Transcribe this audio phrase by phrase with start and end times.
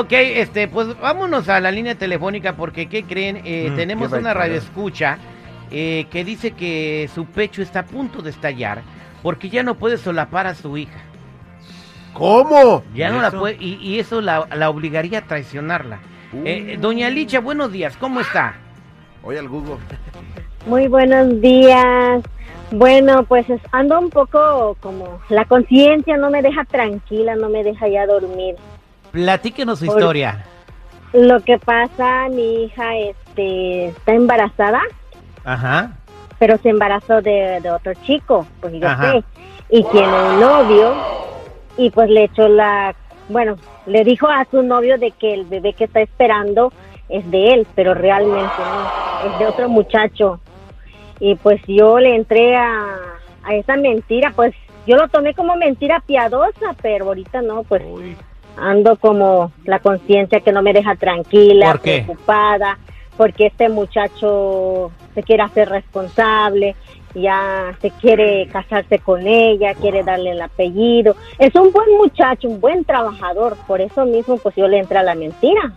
[0.00, 3.40] ok, este, pues vámonos a la línea telefónica porque, ¿qué creen?
[3.44, 4.48] Eh, Mm, tenemos ¿qué va a una pasar?
[4.48, 5.18] radio escucha
[5.70, 8.82] eh, que dice que su pecho está a punto de estallar
[9.22, 10.98] porque ya no puede solapar a su hija.
[12.12, 12.84] ¿Cómo?
[12.94, 13.38] Ya ¿Y no la eso?
[13.40, 15.98] puede, y, y eso la, la obligaría a traicionarla.
[16.44, 18.54] Eh, doña Licha, buenos días, ¿cómo está?
[19.22, 19.76] Oye al Google.
[20.66, 22.22] Muy buenos días.
[22.72, 27.62] Bueno, pues es- ando un poco como la conciencia no me deja tranquila, no me
[27.62, 28.56] deja ya dormir.
[29.14, 30.44] Platíquenos su Por- historia.
[31.12, 34.82] Lo que pasa, mi hija este está embarazada,
[35.44, 35.92] Ajá.
[36.40, 39.12] pero se embarazó de, de otro chico, pues yo Ajá.
[39.12, 39.24] sé,
[39.70, 40.92] y tiene un novio
[41.76, 42.96] y pues le echó la,
[43.28, 46.72] bueno, le dijo a su novio de que el bebé que está esperando
[47.08, 50.40] es de él, pero realmente no, es de otro muchacho.
[51.20, 52.96] Y pues yo le entré a,
[53.44, 54.52] a esa mentira, pues
[54.88, 57.84] yo lo tomé como mentira piadosa, pero ahorita no, pues
[58.56, 62.78] ando como la conciencia que no me deja tranquila, preocupada,
[63.16, 66.74] porque este muchacho se quiere hacer responsable,
[67.14, 71.14] ya se quiere casarse con ella, quiere darle el apellido.
[71.38, 75.02] Es un buen muchacho, un buen trabajador, por eso mismo pues yo le entré a
[75.02, 75.72] la mentira.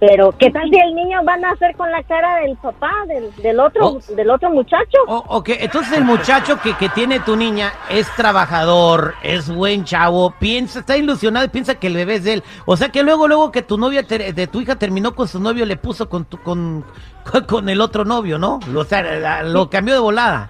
[0.00, 3.30] Pero ¿qué tal si el niño va a nacer con la cara del papá, del,
[3.42, 4.00] del otro, Oh.
[4.16, 4.96] del otro muchacho?
[5.06, 10.30] O- ok, entonces el muchacho que, que tiene tu niña es trabajador, es buen chavo,
[10.38, 12.42] piensa, está ilusionado y piensa que el bebé es de él.
[12.64, 15.38] O sea que luego, luego que tu novia, ter- de tu hija terminó con su
[15.38, 16.82] novio, le puso con, tu, con,
[17.30, 18.58] con, con el otro novio, ¿no?
[18.74, 20.48] O sea, la- lo cambió de volada.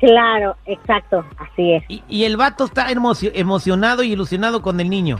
[0.00, 1.84] Claro, exacto, así es.
[1.88, 5.18] Y, y el vato está emocio- emocionado y ilusionado con el niño.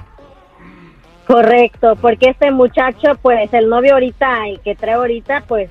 [1.27, 5.71] Correcto, porque este muchacho, pues el novio ahorita, el que trae ahorita, pues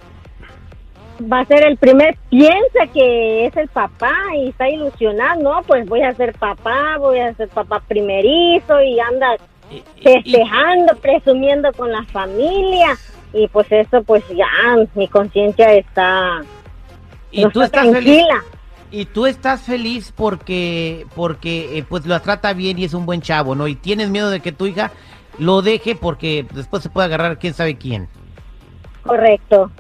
[1.31, 5.61] va a ser el primer, piensa que es el papá y está ilusionado, ¿no?
[5.63, 9.35] Pues voy a ser papá, voy a ser papá primerizo y anda
[10.01, 12.97] festejando, presumiendo con la familia
[13.33, 14.47] y pues eso, pues ya
[14.95, 16.41] mi conciencia está,
[17.31, 18.17] y no tú está estás feliz.
[18.17, 18.43] tranquila.
[18.93, 23.21] Y tú estás feliz porque, porque eh, pues lo trata bien y es un buen
[23.21, 23.67] chavo, ¿no?
[23.69, 24.91] Y tienes miedo de que tu hija
[25.37, 28.07] lo deje porque después se puede agarrar quién sabe quién.
[29.03, 29.71] Correcto.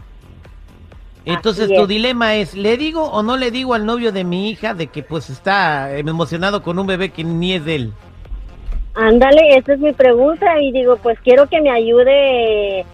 [1.23, 4.73] Entonces tu dilema es, ¿le digo o no le digo al novio de mi hija
[4.73, 7.93] de que pues está emocionado con un bebé que ni es de él?
[8.95, 12.85] Ándale, esa es mi pregunta y digo, pues quiero que me ayude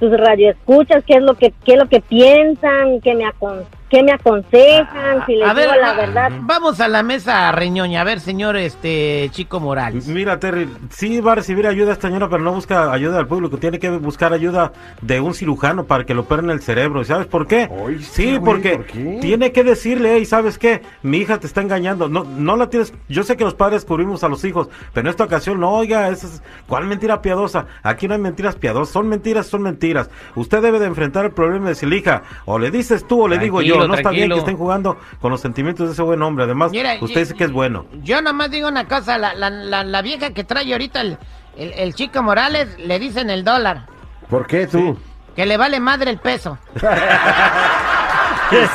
[0.00, 4.02] tus radioescuchas, qué es lo que qué es lo que piensan, qué me acon qué
[4.02, 6.32] me aconsejan, si les a digo ver, la verdad.
[6.42, 10.06] vamos a la mesa reñoña, a ver señor este Chico Morales.
[10.08, 13.58] Mira, Terry, sí va a recibir ayuda esta señora, pero no busca ayuda del público.
[13.58, 17.00] Tiene que buscar ayuda de un cirujano para que lo operen el cerebro.
[17.00, 17.68] ¿Y sabes por qué?
[18.00, 19.18] Sí, porque ¿por qué?
[19.20, 20.82] tiene que decirle, hey, ¿sabes qué?
[21.02, 22.08] Mi hija te está engañando.
[22.08, 22.92] No, no la tienes.
[23.08, 26.08] Yo sé que los padres cubrimos a los hijos, pero en esta ocasión no, oiga,
[26.08, 27.66] esa es, ¿cuál mentira piadosa?
[27.82, 28.92] Aquí no hay mentiras piadosas.
[28.92, 30.10] Son mentiras, son mentiras.
[30.34, 33.38] Usted debe de enfrentar el problema y decirle, hija, o le dices tú o le
[33.38, 33.77] digo yo.
[33.86, 36.44] Tranquilo, No está bien que estén jugando con los sentimientos de ese buen hombre.
[36.44, 37.86] Además, Mira, usted dice que es bueno.
[38.02, 41.18] Yo nomás digo una cosa, la, la, la, la vieja que trae ahorita el,
[41.56, 43.86] el, el Chico Morales le dicen el dólar,
[44.28, 44.98] ¿Por qué tú?
[45.34, 46.58] que le vale madre el peso.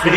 [0.03, 0.11] Sí.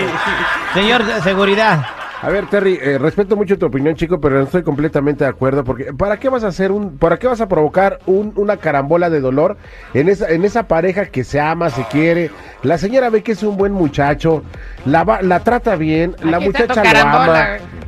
[0.75, 1.87] Señor de seguridad.
[2.27, 5.63] A ver, Terry, eh, respeto mucho tu opinión, chico, pero no estoy completamente de acuerdo
[5.63, 9.09] porque ¿para qué vas a hacer un, para qué vas a provocar un- una carambola
[9.11, 9.57] de dolor
[9.95, 12.33] en esa, en esa pareja que se ama, se quiere?
[12.65, 14.43] La señora ve que es un buen muchacho,
[14.87, 17.27] la va- la trata bien, la Aquí muchacha lo ama,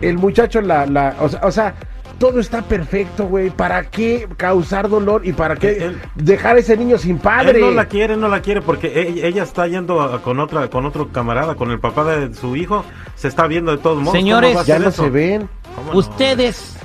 [0.03, 1.75] el muchacho la, la, o sea, o sea,
[2.19, 3.51] todo está perfecto, güey.
[3.51, 7.59] ¿Para qué causar dolor y para qué Él- dejar a ese niño sin padre?
[7.59, 10.69] Él no la quiere, no la quiere porque e- ella está yendo a- con otra,
[10.69, 12.85] con otro camarada, con el papá de su hijo.
[13.15, 14.09] Se está viendo de todos modos.
[14.13, 15.05] ¿Cómo Señores, ya no eso?
[15.05, 15.49] se ven.
[15.93, 16.77] Ustedes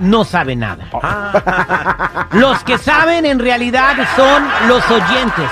[0.00, 0.88] no saben nada.
[1.02, 5.48] Ah, Los que saben en realidad son los oyentes,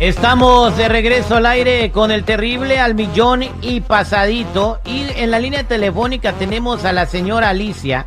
[0.00, 4.78] Estamos de regreso al aire con el terrible al millón y pasadito.
[4.84, 8.06] Y en la línea telefónica tenemos a la señora Alicia.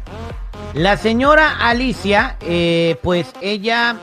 [0.74, 3.98] La señora Alicia, eh, pues ella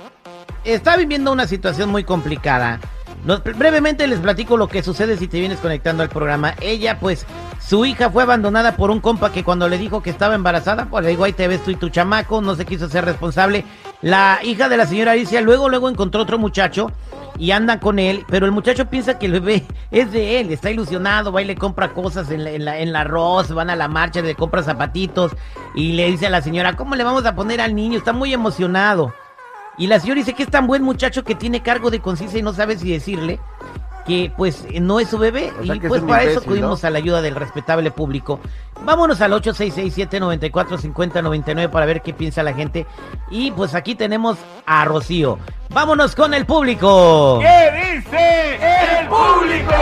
[0.65, 2.79] está viviendo una situación muy complicada.
[3.25, 6.55] Brevemente les platico lo que sucede si te vienes conectando al programa.
[6.61, 7.25] Ella, pues,
[7.59, 11.05] su hija fue abandonada por un compa que cuando le dijo que estaba embarazada, pues
[11.05, 13.65] le digo, ahí te ves tú y tu chamaco, no se quiso ser responsable.
[14.03, 16.93] La hija de la señora Alicia luego, luego encontró otro muchacho
[17.39, 20.71] y anda con él, pero el muchacho piensa que el bebé es de él, está
[20.71, 23.89] ilusionado, va y le compra cosas en la, en la, en la van a la
[23.89, 25.33] marcha, le compra zapatitos
[25.75, 27.99] y le dice a la señora, ¿cómo le vamos a poner al niño?
[27.99, 29.15] Está muy emocionado.
[29.77, 32.43] Y la señora dice que es tan buen muchacho que tiene cargo de conciencia y
[32.43, 33.39] no sabe si decirle
[34.09, 35.53] que pues no es su bebé.
[35.61, 36.89] O sea, y es pues para eso acudimos ¿no?
[36.89, 38.41] a la ayuda del respetable público.
[38.83, 42.87] Vámonos al 8667-945099 para ver qué piensa la gente.
[43.31, 45.39] Y pues aquí tenemos a Rocío.
[45.69, 47.39] Vámonos con el público.
[47.41, 48.59] ¿Qué dice
[49.01, 49.75] el público?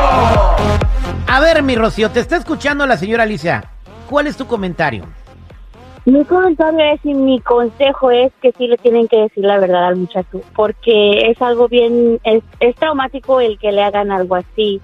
[1.29, 3.71] A ver, mi Rocío, te está escuchando la señora Alicia.
[4.11, 5.05] ¿Cuál es tu comentario?
[6.07, 9.87] Mi comentario es y mi consejo es que sí le tienen que decir la verdad
[9.87, 12.45] al muchacho, porque es algo bien, es,
[12.77, 14.81] traumático el que le hagan algo así.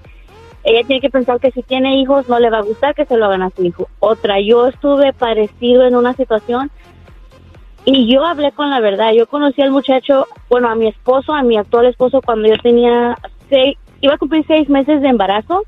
[0.65, 3.15] Ella tiene que pensar que si tiene hijos no le va a gustar que se
[3.15, 3.87] lo hagan a su hijo.
[4.01, 6.69] Otra, yo estuve parecido en una situación
[7.85, 9.13] y yo hablé con la verdad.
[9.13, 13.17] Yo conocí al muchacho, bueno, a mi esposo, a mi actual esposo cuando yo tenía
[13.49, 15.63] seis, iba a cumplir seis meses de embarazo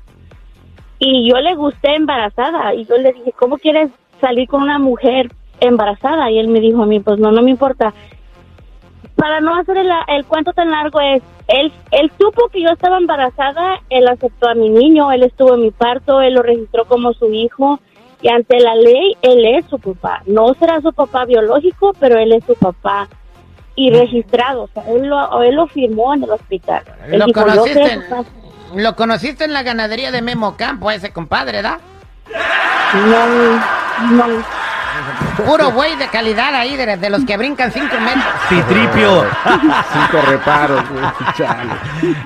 [0.98, 5.30] y yo le gusté embarazada y yo le dije, ¿cómo quieres salir con una mujer
[5.60, 6.30] embarazada?
[6.30, 7.92] Y él me dijo a mí, pues no, no me importa.
[9.14, 12.98] Para no hacer el, el cuento tan largo es, él, él supo que yo estaba
[12.98, 17.12] embarazada, él aceptó a mi niño, él estuvo en mi parto, él lo registró como
[17.14, 17.80] su hijo
[18.20, 20.22] y ante la ley él es su papá.
[20.26, 23.08] No será su papá biológico, pero él es su papá
[23.78, 26.82] y registrado, o sea, él lo, él lo firmó en el hospital.
[27.08, 28.24] Él Lo dijo, "Yo conociste, en, su papá".
[28.74, 31.78] lo conociste en la ganadería de Memo Campo, ese compadre, ¿da?
[32.94, 34.44] No, no,
[35.44, 38.24] Puro güey de calidad ahí, de, de los que brincan cinco metros.
[38.48, 39.24] Citripio.
[39.92, 40.82] Cinco reparos.
[40.90, 41.04] güey,
[41.36, 41.72] chale.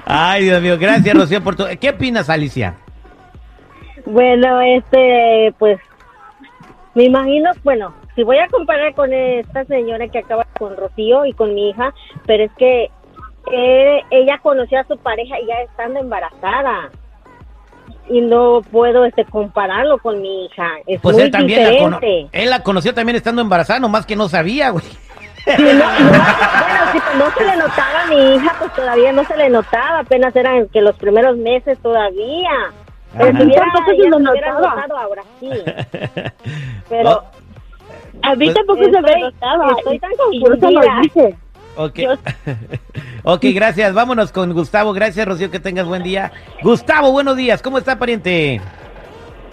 [0.04, 1.64] Ay, Dios mío, gracias, Rocío, por tu...
[1.80, 2.74] ¿Qué opinas, Alicia?
[4.06, 5.78] Bueno, este, pues,
[6.94, 11.32] me imagino, bueno, si voy a comparar con esta señora que acaba con Rocío y
[11.32, 11.92] con mi hija,
[12.26, 12.90] pero es que
[13.52, 16.90] eh, ella conoció a su pareja ya estando embarazada.
[18.10, 20.66] Y no puedo este compararlo con mi hija.
[20.86, 22.28] Es Pues muy él también la, cono- diferente.
[22.42, 24.84] él la conoció también estando embarazada, nomás que no sabía, güey.
[24.84, 29.24] Sí, no, no, bueno, pues no se le notaba a mi hija, pues todavía no
[29.24, 32.50] se le notaba, apenas eran que los primeros meses todavía.
[33.16, 34.60] Pero si hubiera, Tampoco se lo notaba.
[34.74, 35.50] notado ahora sí.
[36.88, 37.22] Pero
[38.22, 39.72] A mí Pues- tampoco se me notaba.
[39.78, 41.00] estoy tan confundida.
[41.84, 41.94] Ok.
[41.98, 42.14] Yo-
[43.24, 43.92] ok, gracias.
[43.94, 44.92] Vámonos con Gustavo.
[44.92, 46.32] Gracias, Rocío, que tengas buen día.
[46.62, 47.62] Gustavo, buenos días.
[47.62, 48.60] ¿Cómo está, pariente?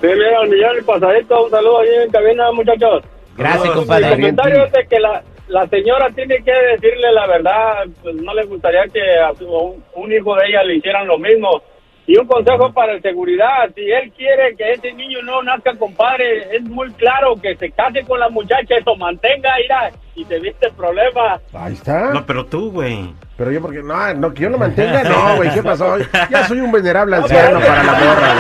[0.02, 3.04] Sí, mira, el millón y pasadito, un saludo ahí en cabina, muchachos.
[3.36, 4.10] Gracias, compadre.
[4.12, 8.44] comentario es de que la, la señora tiene que decirle la verdad, pues no le
[8.46, 11.62] gustaría que a su- un, un hijo de ella le hicieran lo mismo.
[12.06, 16.56] Y un consejo para el seguridad, si él quiere que ese niño no nazca compadre,
[16.56, 20.68] es muy claro que se case con la muchacha, eso mantenga, irá, y se viste
[20.68, 21.40] el problema.
[21.54, 22.12] Ahí está.
[22.12, 23.14] No, pero tú, güey.
[23.38, 25.98] Pero yo porque no, no, que yo lo mantenga, no, güey, ¿qué pasó?
[26.30, 28.34] Ya soy un venerable anciano para la morra,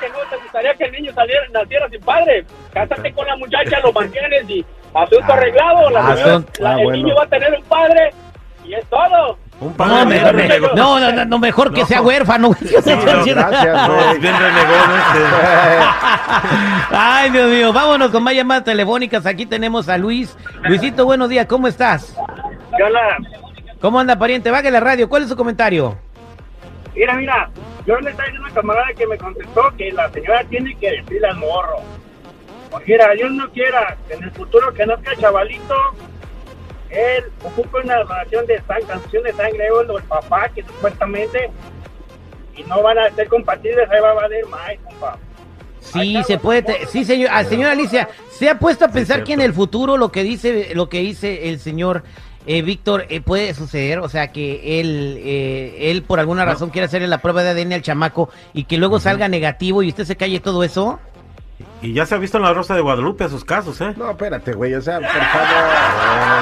[0.00, 2.44] que no te gustaría que el niño saliera, naciera sin padre.
[2.72, 5.90] Cásate con la muchacha, lo mantienes y asunto arreglado.
[5.90, 6.96] La señora- asunto- la- ah, el bueno.
[7.02, 8.10] niño va a tener un padre
[8.64, 9.38] y es todo.
[9.58, 10.76] Un No, padre mejor, bien me- renegón.
[10.76, 11.86] no, no, no, no, mejor que No.
[11.86, 12.50] sea huérfano.
[12.60, 15.20] Gracias, No, es bien renegón este.
[16.90, 19.24] Ay, Dios mío, vámonos con más llamadas telefónicas.
[19.26, 20.36] Aquí tenemos a Luis.
[20.64, 22.14] Luisito, buenos días, ¿cómo estás?
[22.76, 23.00] ¿Qué onda?
[23.80, 24.50] ¿Cómo anda, pariente?
[24.50, 25.96] Baje la radio, ¿cuál es su comentario?
[26.94, 27.48] Mira, mira,
[27.86, 30.90] yo le estaba diciendo a una camarada que me contestó que la señora tiene que
[30.92, 31.76] decirle al morro.
[32.70, 35.74] Porque mira, Dios no quiera que en el futuro que nazca chavalito,
[36.90, 41.50] él ocupe una donación de sangre, transfusión de sangre, o el papá, que supuestamente,
[42.56, 45.18] y no van a ser compatibles, ahí va a valer más, compa.
[45.80, 46.62] Sí, se puede.
[46.62, 49.96] te- sí, señor, ah, señora Alicia, ¿se ha puesto a pensar que en el futuro
[49.96, 52.02] lo que dice, lo que dice el señor
[52.48, 54.00] eh, Víctor eh, puede suceder?
[54.00, 57.72] O sea, que él, eh, él por alguna razón quiere hacerle la prueba de ADN
[57.74, 60.98] al chamaco y que luego salga negativo y usted se calle todo eso.
[61.82, 63.94] Y ya se ha visto en la Rosa de Guadalupe a sus casos, ¿eh?
[63.96, 65.20] No, espérate, güey, o sea, por favor.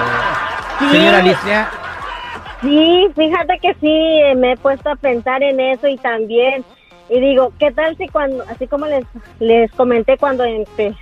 [0.78, 1.68] Sí, Señora Alicia,
[2.62, 6.64] Sí, fíjate que sí, me he puesto a pensar en eso y también,
[7.10, 9.04] y digo, ¿qué tal si cuando, así como les,
[9.38, 10.96] les comenté cuando empe-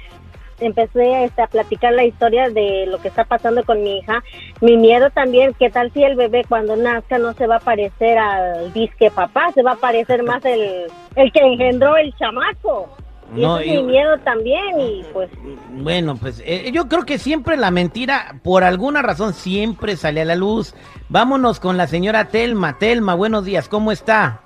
[0.59, 4.25] empecé este, a platicar la historia de lo que está pasando con mi hija,
[4.61, 8.19] mi miedo también, ¿qué tal si el bebé cuando nazca no se va a parecer
[8.19, 12.89] al disque papá, se va a parecer más el, el que engendró el chamaco?
[13.35, 15.31] Y No, ese es y- mi miedo también y pues
[15.71, 20.25] Bueno, pues eh, yo creo que siempre la mentira, por alguna razón, siempre sale a
[20.27, 20.75] la luz.
[21.09, 22.79] Vámonos con la señora Telma.
[22.79, 24.41] Telma, buenos días, ¿cómo está?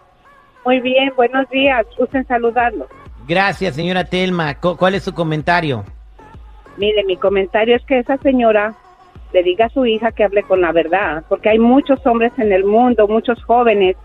[0.65, 1.85] Muy bien, buenos días.
[1.99, 2.89] Gusto en saludarlos.
[3.27, 4.55] Gracias, señora Telma.
[4.61, 5.85] ¿Cuál es su comentario?
[6.77, 8.75] Mire, mi comentario es que esa señora
[9.33, 12.53] le diga a su hija que hable con la verdad, porque hay muchos hombres en
[12.53, 13.97] el mundo, muchos jóvenes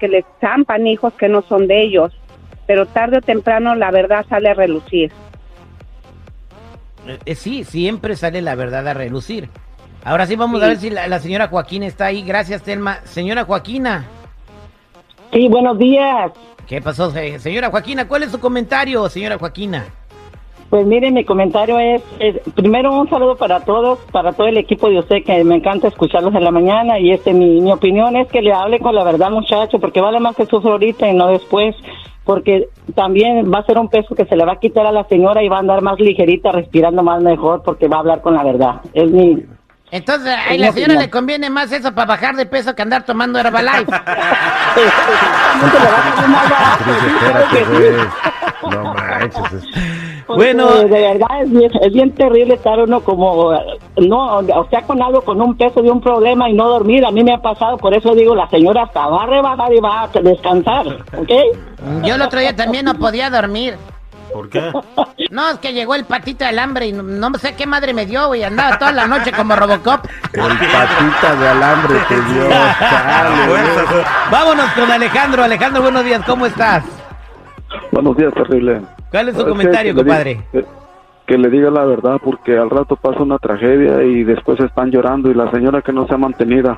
[0.00, 2.12] que les zampan hijos que no son de ellos,
[2.66, 5.12] pero tarde o temprano la verdad sale a relucir.
[7.06, 9.48] Eh, eh, sí, siempre sale la verdad a relucir.
[10.04, 12.22] Ahora sí vamos a ver si la, la señora Joaquina está ahí.
[12.22, 12.98] Gracias, Telma.
[13.04, 14.04] Señora Joaquina.
[15.32, 16.32] Sí, buenos días.
[16.66, 18.06] ¿Qué pasó, se- señora Joaquina?
[18.08, 19.84] ¿Cuál es su comentario, señora Joaquina?
[20.70, 24.90] Pues miren, mi comentario es, es, primero un saludo para todos, para todo el equipo
[24.90, 26.98] de usted, que me encanta escucharlos en la mañana.
[26.98, 30.18] Y este, mi, mi opinión es que le hable con la verdad, muchacho, porque vale
[30.18, 31.76] más que sufra ahorita y no después.
[32.26, 35.04] Porque también va a ser un peso que se le va a quitar a la
[35.04, 38.34] señora y va a andar más ligerita, respirando más mejor, porque va a hablar con
[38.34, 38.80] la verdad.
[38.92, 39.44] Es mi.
[39.92, 40.98] Entonces, a la señora opinión.
[40.98, 43.92] le conviene más eso para bajar de peso que andar tomando Herbalife.
[49.34, 49.52] Manches.
[49.64, 49.64] es-
[50.26, 50.66] Porque Bueno.
[50.82, 53.52] de verdad es bien, es bien terrible estar uno como,
[53.96, 57.06] no, o sea, con algo, con un peso de un problema y no dormir.
[57.06, 59.78] A mí me ha pasado, por eso digo, la señora hasta va a rebajar y
[59.80, 61.30] va a descansar, ¿ok?
[62.04, 63.76] Yo el otro día también no podía dormir.
[64.32, 64.60] ¿Por qué?
[65.30, 68.04] No, es que llegó el patito del hambre y no, no sé qué madre me
[68.04, 68.42] dio, güey.
[68.42, 70.04] Andaba toda la noche como Robocop.
[70.32, 72.48] El patita de alambre te dio.
[72.80, 74.04] chale.
[74.30, 75.44] Vámonos con Alejandro.
[75.44, 76.84] Alejandro, buenos días, ¿cómo estás?
[77.92, 78.82] Buenos días, terrible.
[79.16, 80.30] ¿Cuál es su Es que- comentario, que le compadre?
[80.34, 80.64] diga- Que,
[81.26, 85.30] que le diga la verdad, porque al rato pasa una tragedia y después están llorando
[85.30, 86.76] y la señora que no se ha mantenida.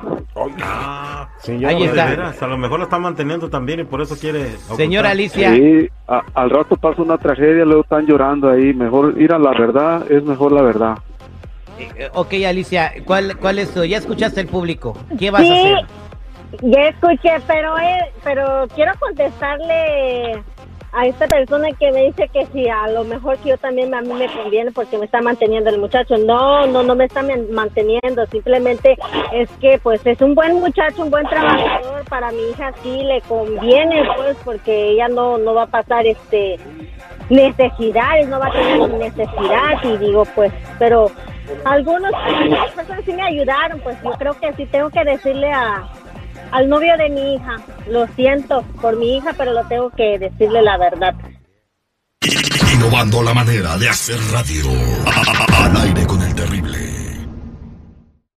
[0.63, 2.05] Ah, Señor, Ahí está.
[2.05, 4.43] veras, a lo mejor lo está manteniendo también y por eso quiere.
[4.55, 4.75] ocultar.
[4.77, 5.53] Señora Alicia.
[5.53, 8.73] Sí, a- al rato pasa una tragedia, luego están llorando ahí.
[8.73, 10.97] Mejor ir a la verdad, es mejor la verdad.
[11.77, 13.83] Eh, ok, Alicia, ¿cuál, ¿cuál es tu?
[13.83, 14.97] Ya escuchaste el público.
[15.17, 15.85] ¿Qué vas a sí, hacer?
[16.61, 20.43] ya escuché, pero eh, pero quiero contestarle
[20.91, 24.01] a esta persona que me dice que si a lo mejor que yo también a
[24.01, 26.17] mí me conviene porque me está manteniendo el muchacho.
[26.17, 28.25] No, no, no me está man- manteniendo.
[28.31, 28.97] Simplemente
[29.33, 32.03] es que pues es un buen muchacho, un buen trabajador.
[32.09, 36.57] Para mi hija sí le conviene pues porque ella no, no va a pasar este
[37.29, 41.11] necesidades, no va a tener necesidad y digo pues, pero
[41.65, 42.11] algunos
[42.75, 45.87] personas sí me ayudaron, pues yo creo que sí tengo que decirle a
[46.51, 47.57] al novio de mi hija,
[47.89, 51.15] lo siento por mi hija, pero lo tengo que decirle la verdad.
[52.73, 54.65] Innovando la manera de hacer radio.
[55.63, 56.35] Al aire con el